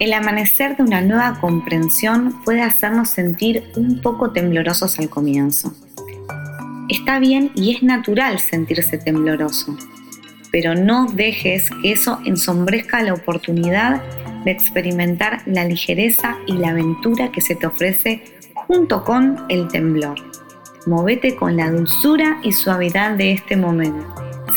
El 0.00 0.14
amanecer 0.14 0.78
de 0.78 0.82
una 0.82 1.02
nueva 1.02 1.38
comprensión 1.42 2.40
puede 2.42 2.62
hacernos 2.62 3.10
sentir 3.10 3.70
un 3.76 4.00
poco 4.00 4.30
temblorosos 4.30 4.98
al 4.98 5.10
comienzo. 5.10 5.74
Está 6.88 7.18
bien 7.18 7.52
y 7.54 7.76
es 7.76 7.82
natural 7.82 8.38
sentirse 8.38 8.96
tembloroso, 8.96 9.76
pero 10.50 10.74
no 10.74 11.04
dejes 11.04 11.68
que 11.82 11.92
eso 11.92 12.18
ensombrezca 12.24 13.02
la 13.02 13.12
oportunidad 13.12 14.02
de 14.42 14.52
experimentar 14.52 15.42
la 15.44 15.66
ligereza 15.66 16.38
y 16.46 16.54
la 16.54 16.70
aventura 16.70 17.30
que 17.30 17.42
se 17.42 17.54
te 17.54 17.66
ofrece 17.66 18.24
junto 18.54 19.04
con 19.04 19.44
el 19.50 19.68
temblor. 19.68 20.18
Movete 20.86 21.36
con 21.36 21.58
la 21.58 21.70
dulzura 21.70 22.40
y 22.42 22.52
suavidad 22.52 23.16
de 23.16 23.32
este 23.32 23.54
momento. 23.54 24.06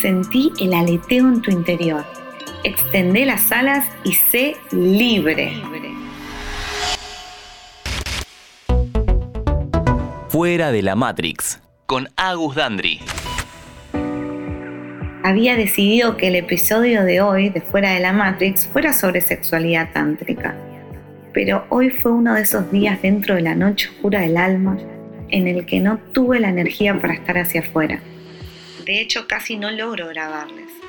Sentí 0.02 0.54
el 0.62 0.74
aleteo 0.74 1.28
en 1.28 1.42
tu 1.42 1.52
interior 1.52 2.23
extendé 2.64 3.26
las 3.26 3.52
alas 3.52 3.86
y 4.04 4.14
sé 4.14 4.56
libre. 4.72 5.54
Fuera 10.30 10.72
de 10.72 10.82
la 10.82 10.96
Matrix, 10.96 11.62
con 11.86 12.08
Agus 12.16 12.56
Dandri. 12.56 13.00
Había 15.24 15.56
decidido 15.56 16.18
que 16.18 16.30
el 16.30 16.36
episodio 16.36 17.04
de 17.04 17.22
hoy 17.22 17.50
de 17.50 17.62
Fuera 17.62 17.92
de 17.92 18.00
la 18.00 18.12
Matrix 18.12 18.68
fuera 18.68 18.94
sobre 18.94 19.22
sexualidad 19.22 19.94
tántrica. 19.94 20.56
Pero 21.34 21.66
hoy 21.70 21.90
fue 21.90 22.12
uno 22.12 22.34
de 22.34 22.42
esos 22.42 22.72
días 22.72 23.02
dentro 23.02 23.36
de 23.36 23.42
la 23.42 23.56
noche 23.56 23.90
oscura 23.90 24.22
del 24.22 24.38
alma 24.38 24.78
en 25.30 25.48
el 25.48 25.66
que 25.66 25.80
no 25.80 25.98
tuve 26.14 26.40
la 26.40 26.50
energía 26.50 27.00
para 27.00 27.14
estar 27.14 27.38
hacia 27.38 27.62
afuera. 27.62 28.02
De 28.86 29.00
hecho, 29.00 29.28
casi 29.28 29.56
no 29.56 29.72
logro 29.72 30.10
grabarles 30.10 30.83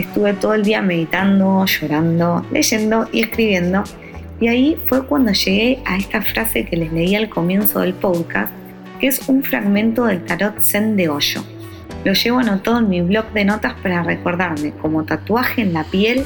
estuve 0.00 0.32
todo 0.34 0.54
el 0.54 0.64
día 0.64 0.80
meditando, 0.80 1.64
llorando, 1.66 2.46
leyendo 2.52 3.08
y 3.12 3.20
escribiendo. 3.22 3.82
Y 4.40 4.48
ahí 4.48 4.80
fue 4.86 5.04
cuando 5.04 5.32
llegué 5.32 5.80
a 5.84 5.96
esta 5.96 6.22
frase 6.22 6.64
que 6.64 6.76
les 6.76 6.92
leí 6.92 7.16
al 7.16 7.28
comienzo 7.28 7.80
del 7.80 7.94
podcast, 7.94 8.52
que 9.00 9.08
es 9.08 9.28
un 9.28 9.42
fragmento 9.42 10.04
del 10.04 10.24
tarot 10.24 10.60
Zen 10.60 10.96
de 10.96 11.08
Hoyo. 11.08 11.42
Lo 12.04 12.12
llevo 12.12 12.38
anotado 12.38 12.78
en 12.78 12.88
mi 12.88 13.00
blog 13.00 13.32
de 13.32 13.44
notas 13.44 13.74
para 13.82 14.04
recordarme, 14.04 14.72
como 14.80 15.04
tatuaje 15.04 15.62
en 15.62 15.72
la 15.72 15.82
piel, 15.82 16.24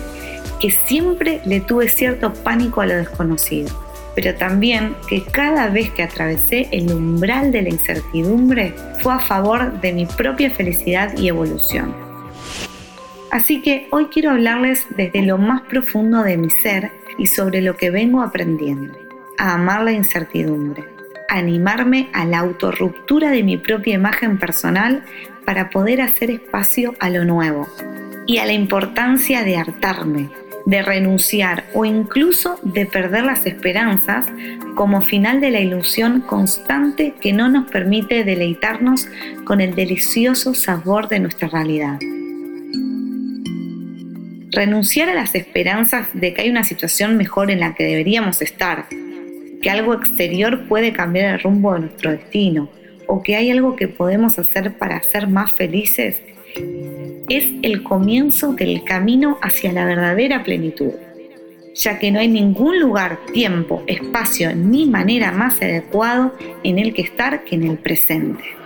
que 0.61 0.71
siempre 0.71 1.41
le 1.47 1.61
tuve 1.61 1.89
cierto 1.89 2.35
pánico 2.35 2.83
a 2.83 2.87
lo 2.87 2.95
desconocido, 2.95 3.71
pero 4.15 4.35
también 4.35 4.95
que 5.09 5.25
cada 5.25 5.69
vez 5.69 5.91
que 5.91 6.03
atravesé 6.03 6.69
el 6.73 6.93
umbral 6.93 7.51
de 7.51 7.63
la 7.63 7.71
incertidumbre 7.71 8.75
fue 9.01 9.15
a 9.15 9.19
favor 9.19 9.81
de 9.81 9.93
mi 9.95 10.05
propia 10.05 10.51
felicidad 10.51 11.17
y 11.17 11.29
evolución. 11.29 12.12
Así 13.33 13.63
que 13.63 13.89
hoy 13.91 14.09
quiero 14.13 14.31
hablarles 14.31 14.87
desde 14.95 15.23
lo 15.23 15.39
más 15.39 15.63
profundo 15.63 16.23
de 16.23 16.37
mi 16.37 16.51
ser 16.51 16.93
y 17.17 17.29
sobre 17.29 17.63
lo 17.63 17.79
que 17.79 17.91
vengo 17.91 18.21
aprendiendo, 18.21 18.93
a 19.39 19.55
amar 19.55 19.85
la 19.85 19.93
incertidumbre, 19.93 20.85
animarme 21.31 22.11
a 22.13 22.27
la 22.27 22.41
autorruptura 22.41 23.31
de 23.31 23.43
mi 23.43 23.57
propia 23.57 23.95
imagen 23.95 24.39
personal 24.39 25.03
para 25.47 25.71
poder 25.71 26.03
hacer 26.03 26.31
espacio 26.31 26.95
a 27.01 27.09
lo 27.09 27.25
nuevo 27.25 27.67
y 28.27 28.37
a 28.37 28.45
la 28.45 28.53
importancia 28.53 29.43
de 29.45 29.57
hartarme, 29.57 30.29
de 30.67 30.83
renunciar 30.83 31.65
o 31.73 31.87
incluso 31.87 32.61
de 32.63 32.85
perder 32.85 33.25
las 33.25 33.47
esperanzas 33.47 34.27
como 34.75 35.01
final 35.01 35.41
de 35.41 35.53
la 35.53 35.61
ilusión 35.61 36.21
constante 36.21 37.15
que 37.19 37.33
no 37.33 37.49
nos 37.49 37.71
permite 37.71 38.25
deleitarnos 38.25 39.09
con 39.45 39.63
el 39.63 39.75
delicioso 39.75 40.53
sabor 40.53 41.09
de 41.09 41.21
nuestra 41.21 41.49
realidad 41.49 41.99
renunciar 44.53 45.09
a 45.09 45.15
las 45.15 45.35
esperanzas 45.35 46.09
de 46.13 46.35
que 46.35 46.43
hay 46.43 46.51
una 46.51 46.63
situación 46.63 47.17
mejor 47.17 47.51
en 47.51 47.61
la 47.61 47.75
que 47.75 47.85
deberíamos 47.85 48.43
estar, 48.43 48.87
que 49.63 49.71
algo 49.71 49.95
exterior 49.95 50.69
puede 50.69 50.93
cambiar 50.93 51.35
el 51.35 51.41
rumbo 51.41 51.73
de 51.73 51.81
nuestro 51.81 52.13
destino 52.13 52.69
o 53.07 53.23
que 53.23 53.35
hay 53.37 53.51
algo 53.51 53.77
que 53.77 53.89
podemos 53.89 54.39
hacer 54.39 54.75
para 54.75 55.03
ser 55.03 55.27
más 55.27 55.53
felices, 55.53 56.23
es 57.29 57.47
el 57.63 57.83
comienzo 57.83 58.53
del 58.53 58.85
camino 58.85 59.39
hacia 59.41 59.73
la 59.73 59.87
verdadera 59.87 60.45
plenitud, 60.45 60.93
ya 61.75 61.99
que 61.99 62.11
no 62.11 62.21
hay 62.21 62.29
ningún 62.29 62.79
lugar, 62.79 63.19
tiempo, 63.33 63.83
espacio 63.87 64.55
ni 64.55 64.87
manera 64.87 65.33
más 65.33 65.61
adecuado 65.63 66.35
en 66.63 66.79
el 66.79 66.93
que 66.93 67.03
estar 67.03 67.45
que 67.45 67.55
en 67.55 67.65
el 67.65 67.79
presente 67.79 68.62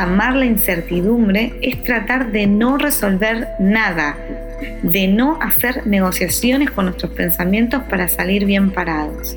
amar 0.00 0.34
la 0.34 0.46
incertidumbre 0.46 1.52
es 1.60 1.82
tratar 1.82 2.32
de 2.32 2.46
no 2.46 2.78
resolver 2.78 3.48
nada, 3.58 4.16
de 4.82 5.08
no 5.08 5.38
hacer 5.42 5.86
negociaciones 5.86 6.70
con 6.70 6.86
nuestros 6.86 7.12
pensamientos 7.12 7.82
para 7.82 8.08
salir 8.08 8.46
bien 8.46 8.70
parados. 8.70 9.36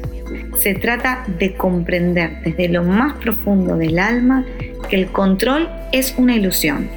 Se 0.62 0.74
trata 0.74 1.26
de 1.38 1.54
comprender 1.56 2.42
desde 2.46 2.70
lo 2.70 2.84
más 2.84 3.18
profundo 3.18 3.76
del 3.76 4.00
alma 4.00 4.46
que 4.90 4.96
el 4.96 5.08
control 5.08 5.70
es 5.92 6.16
una 6.18 6.36
ilusión 6.36 6.90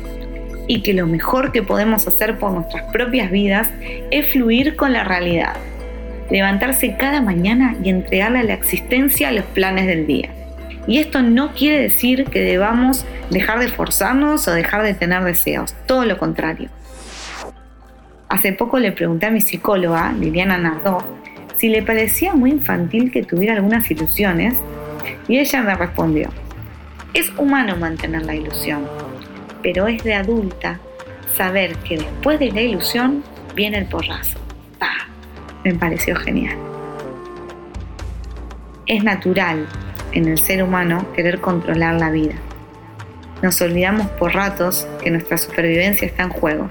y 0.68 0.82
que 0.82 0.94
lo 0.94 1.08
mejor 1.08 1.50
que 1.50 1.64
podemos 1.64 2.06
hacer 2.06 2.38
por 2.38 2.52
nuestras 2.52 2.84
propias 2.92 3.32
vidas 3.32 3.68
es 4.12 4.28
fluir 4.28 4.76
con 4.76 4.92
la 4.92 5.02
realidad, 5.02 5.54
levantarse 6.30 6.96
cada 6.96 7.20
mañana 7.20 7.74
y 7.82 7.88
entregarle 7.88 8.38
a 8.38 8.44
la 8.44 8.54
existencia 8.54 9.32
los 9.32 9.44
planes 9.46 9.88
del 9.88 10.06
día. 10.06 10.30
Y 10.86 10.98
esto 10.98 11.22
no 11.22 11.52
quiere 11.52 11.80
decir 11.80 12.26
que 12.26 12.40
debamos 12.40 13.04
dejar 13.30 13.58
de 13.58 13.68
forzarnos 13.68 14.46
o 14.46 14.52
dejar 14.52 14.82
de 14.82 14.94
tener 14.94 15.24
deseos, 15.24 15.74
todo 15.86 16.04
lo 16.04 16.16
contrario. 16.18 16.68
Hace 18.28 18.52
poco 18.52 18.78
le 18.78 18.92
pregunté 18.92 19.26
a 19.26 19.30
mi 19.30 19.40
psicóloga, 19.40 20.12
Liliana 20.12 20.58
Nardó, 20.58 21.02
si 21.56 21.68
le 21.68 21.82
parecía 21.82 22.34
muy 22.34 22.50
infantil 22.50 23.10
que 23.10 23.22
tuviera 23.22 23.54
algunas 23.54 23.90
ilusiones 23.90 24.54
y 25.26 25.38
ella 25.38 25.62
me 25.62 25.74
respondió, 25.74 26.28
es 27.14 27.32
humano 27.38 27.76
mantener 27.76 28.26
la 28.26 28.34
ilusión, 28.34 28.86
pero 29.62 29.88
es 29.88 30.04
de 30.04 30.14
adulta 30.14 30.78
saber 31.36 31.76
que 31.78 31.98
después 31.98 32.38
de 32.38 32.52
la 32.52 32.60
ilusión 32.60 33.24
viene 33.54 33.78
el 33.78 33.86
porrazo. 33.86 34.38
Me 35.64 35.74
pareció 35.74 36.14
genial. 36.14 36.56
Es 38.86 39.02
natural 39.02 39.66
en 40.16 40.28
el 40.28 40.38
ser 40.38 40.62
humano 40.62 41.06
querer 41.14 41.40
controlar 41.40 41.94
la 41.96 42.10
vida. 42.10 42.34
Nos 43.42 43.60
olvidamos 43.60 44.06
por 44.12 44.34
ratos 44.34 44.88
que 45.02 45.10
nuestra 45.10 45.36
supervivencia 45.36 46.06
está 46.06 46.22
en 46.22 46.30
juego, 46.30 46.70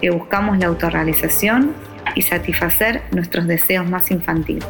que 0.00 0.10
buscamos 0.10 0.58
la 0.58 0.68
autorrealización 0.68 1.74
y 2.14 2.22
satisfacer 2.22 3.02
nuestros 3.10 3.48
deseos 3.48 3.88
más 3.90 4.12
infantiles. 4.12 4.64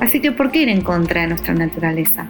Así 0.00 0.20
que, 0.20 0.32
¿por 0.32 0.50
qué 0.50 0.62
ir 0.62 0.68
en 0.68 0.80
contra 0.80 1.20
de 1.20 1.28
nuestra 1.28 1.54
naturaleza? 1.54 2.26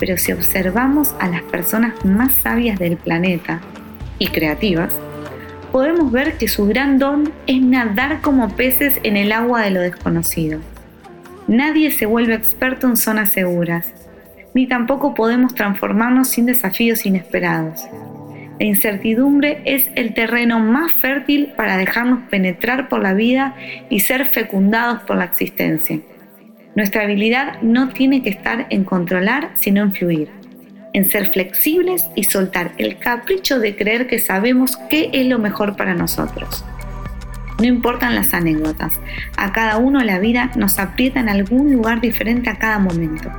Pero 0.00 0.18
si 0.18 0.32
observamos 0.32 1.14
a 1.20 1.28
las 1.28 1.42
personas 1.42 2.04
más 2.04 2.32
sabias 2.34 2.80
del 2.80 2.96
planeta 2.96 3.60
y 4.18 4.26
creativas, 4.26 4.92
podemos 5.70 6.10
ver 6.10 6.36
que 6.36 6.48
su 6.48 6.66
gran 6.66 6.98
don 6.98 7.32
es 7.46 7.62
nadar 7.62 8.20
como 8.20 8.48
peces 8.56 8.94
en 9.04 9.16
el 9.16 9.30
agua 9.30 9.62
de 9.62 9.70
lo 9.70 9.80
desconocido. 9.80 10.58
Nadie 11.46 11.92
se 11.92 12.06
vuelve 12.06 12.34
experto 12.34 12.88
en 12.88 12.96
zonas 12.96 13.30
seguras, 13.30 13.92
ni 14.54 14.66
tampoco 14.66 15.14
podemos 15.14 15.54
transformarnos 15.54 16.28
sin 16.28 16.46
desafíos 16.46 17.06
inesperados. 17.06 17.86
La 18.58 18.66
incertidumbre 18.66 19.62
es 19.64 19.90
el 19.96 20.14
terreno 20.14 20.60
más 20.60 20.92
fértil 20.92 21.52
para 21.56 21.76
dejarnos 21.76 22.28
penetrar 22.30 22.88
por 22.88 23.02
la 23.02 23.14
vida 23.14 23.56
y 23.88 24.00
ser 24.00 24.26
fecundados 24.26 25.02
por 25.02 25.16
la 25.16 25.24
existencia. 25.24 25.98
Nuestra 26.74 27.02
habilidad 27.02 27.60
no 27.62 27.88
tiene 27.88 28.22
que 28.22 28.30
estar 28.30 28.66
en 28.70 28.84
controlar, 28.84 29.50
sino 29.54 29.82
en 29.82 29.92
fluir, 29.92 30.28
en 30.92 31.08
ser 31.10 31.30
flexibles 31.30 32.06
y 32.14 32.24
soltar 32.24 32.72
el 32.78 32.98
capricho 32.98 33.58
de 33.58 33.74
creer 33.74 34.06
que 34.06 34.18
sabemos 34.18 34.76
qué 34.88 35.10
es 35.12 35.26
lo 35.26 35.38
mejor 35.38 35.76
para 35.76 35.94
nosotros. 35.94 36.64
No 37.58 37.66
importan 37.66 38.14
las 38.14 38.32
anécdotas, 38.32 38.98
a 39.36 39.52
cada 39.52 39.76
uno 39.78 40.00
la 40.00 40.18
vida 40.18 40.50
nos 40.56 40.78
aprieta 40.78 41.20
en 41.20 41.28
algún 41.28 41.72
lugar 41.72 42.00
diferente 42.00 42.48
a 42.48 42.58
cada 42.58 42.78
momento 42.78 43.30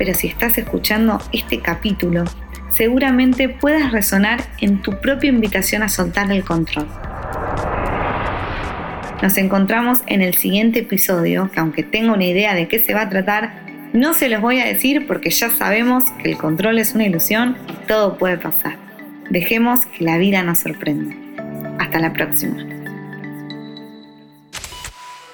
pero 0.00 0.14
si 0.14 0.28
estás 0.28 0.56
escuchando 0.56 1.20
este 1.30 1.60
capítulo, 1.60 2.24
seguramente 2.72 3.50
puedas 3.50 3.92
resonar 3.92 4.40
en 4.62 4.80
tu 4.80 4.98
propia 4.98 5.28
invitación 5.28 5.82
a 5.82 5.90
soltar 5.90 6.32
el 6.32 6.42
control. 6.42 6.88
Nos 9.20 9.36
encontramos 9.36 9.98
en 10.06 10.22
el 10.22 10.32
siguiente 10.32 10.80
episodio, 10.80 11.50
que 11.52 11.60
aunque 11.60 11.82
tengo 11.82 12.14
una 12.14 12.24
idea 12.24 12.54
de 12.54 12.66
qué 12.66 12.78
se 12.78 12.94
va 12.94 13.02
a 13.02 13.08
tratar, 13.10 13.66
no 13.92 14.14
se 14.14 14.30
los 14.30 14.40
voy 14.40 14.58
a 14.60 14.64
decir 14.64 15.06
porque 15.06 15.28
ya 15.28 15.50
sabemos 15.50 16.04
que 16.22 16.30
el 16.30 16.38
control 16.38 16.78
es 16.78 16.94
una 16.94 17.04
ilusión 17.04 17.58
y 17.68 17.86
todo 17.86 18.16
puede 18.16 18.38
pasar. 18.38 18.78
Dejemos 19.28 19.84
que 19.84 20.02
la 20.02 20.16
vida 20.16 20.42
nos 20.42 20.60
sorprenda. 20.60 21.14
Hasta 21.78 21.98
la 21.98 22.14
próxima. 22.14 22.56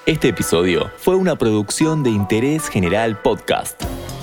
Este 0.05 0.27
episodio 0.27 0.91
fue 0.97 1.15
una 1.15 1.37
producción 1.37 2.03
de 2.03 2.09
Interés 2.09 2.67
General 2.67 3.17
Podcast 3.21 3.81